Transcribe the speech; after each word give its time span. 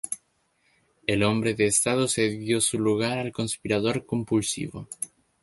El 1.05 1.21
hombre 1.21 1.53
de 1.53 1.67
Estado 1.67 2.07
cedió 2.07 2.59
su 2.59 2.79
lugar 2.79 3.19
al 3.19 3.31
conspirador 3.31 4.03
compulsivo". 4.07 4.87